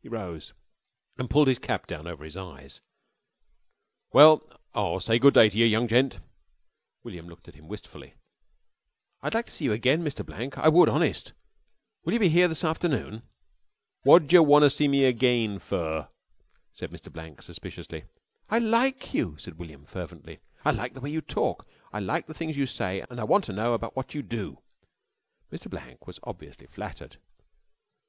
He 0.00 0.08
rose 0.08 0.52
and 1.16 1.30
pulled 1.30 1.46
his 1.46 1.60
cap 1.60 1.86
down 1.86 2.08
over 2.08 2.24
his 2.24 2.36
eyes. 2.36 2.80
"Well, 4.12 4.42
I'll 4.74 4.98
say 4.98 5.20
good 5.20 5.34
day 5.34 5.48
to 5.48 5.56
yer, 5.58 5.64
young 5.64 5.86
gent." 5.86 6.18
William 7.04 7.28
looked 7.28 7.46
at 7.46 7.54
him 7.54 7.68
wistfully. 7.68 8.14
"I'd 9.22 9.34
like 9.34 9.46
to 9.46 9.52
see 9.52 9.66
you 9.66 9.72
again, 9.72 10.02
Mr. 10.02 10.26
Blank, 10.26 10.58
I 10.58 10.66
would, 10.66 10.88
honest. 10.88 11.34
Will 12.02 12.14
you 12.14 12.18
be 12.18 12.30
here 12.30 12.48
this 12.48 12.64
afternoon?" 12.64 13.22
"Wot 14.02 14.26
d'yer 14.26 14.42
want 14.42 14.64
to 14.64 14.70
see 14.70 14.88
me 14.88 15.02
agine 15.04 15.60
fer?" 15.60 16.08
said 16.72 16.90
Mr. 16.90 17.12
Blank 17.12 17.42
suspiciously. 17.42 18.06
"I 18.50 18.58
like 18.58 19.14
you," 19.14 19.36
said 19.38 19.56
William 19.56 19.84
fervently. 19.86 20.40
"I 20.64 20.72
like 20.72 20.94
the 20.94 21.00
way 21.00 21.10
you 21.10 21.20
talk, 21.20 21.64
and 21.64 21.70
I 21.92 22.00
like 22.12 22.26
the 22.26 22.34
things 22.34 22.56
you 22.56 22.66
say, 22.66 23.04
and 23.08 23.20
I 23.20 23.22
want 23.22 23.44
to 23.44 23.52
know 23.52 23.72
about 23.74 23.94
what 23.94 24.16
you 24.16 24.22
do!" 24.22 24.62
Mr. 25.52 25.70
Blank 25.70 26.08
was 26.08 26.18
obviously 26.24 26.66
flattered. 26.66 27.18